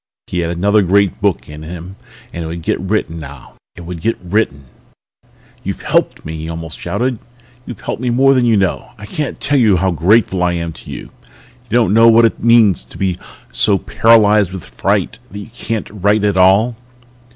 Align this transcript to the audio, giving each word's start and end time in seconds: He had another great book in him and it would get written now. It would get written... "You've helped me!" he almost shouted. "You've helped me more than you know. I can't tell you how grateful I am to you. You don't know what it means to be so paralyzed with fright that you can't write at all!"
He 0.25 0.39
had 0.39 0.49
another 0.49 0.81
great 0.81 1.21
book 1.21 1.47
in 1.47 1.61
him 1.61 1.95
and 2.33 2.43
it 2.43 2.47
would 2.47 2.63
get 2.63 2.79
written 2.79 3.19
now. 3.19 3.53
It 3.75 3.81
would 3.81 4.01
get 4.01 4.17
written... 4.19 4.63
"You've 5.63 5.83
helped 5.83 6.25
me!" 6.25 6.35
he 6.37 6.49
almost 6.49 6.79
shouted. 6.79 7.19
"You've 7.67 7.81
helped 7.81 8.01
me 8.01 8.09
more 8.09 8.33
than 8.33 8.43
you 8.43 8.57
know. 8.57 8.93
I 8.97 9.05
can't 9.05 9.39
tell 9.39 9.59
you 9.59 9.77
how 9.77 9.91
grateful 9.91 10.41
I 10.41 10.53
am 10.53 10.73
to 10.73 10.89
you. 10.89 11.01
You 11.69 11.69
don't 11.69 11.93
know 11.93 12.07
what 12.09 12.25
it 12.25 12.43
means 12.43 12.83
to 12.85 12.97
be 12.97 13.19
so 13.51 13.77
paralyzed 13.77 14.51
with 14.51 14.65
fright 14.65 15.19
that 15.29 15.37
you 15.37 15.51
can't 15.53 15.87
write 15.91 16.23
at 16.23 16.35
all!" 16.35 16.75